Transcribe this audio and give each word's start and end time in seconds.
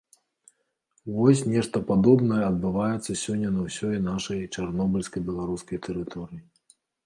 Вось 1.17 1.43
нешта 1.55 1.81
падобнае 1.89 2.41
адбываецца 2.47 3.19
сёння 3.25 3.53
на 3.61 3.69
ўсёй 3.69 3.95
нашай 4.09 4.43
чарнобыльска-беларускай 4.55 5.77
тэрыторыі. 5.89 6.45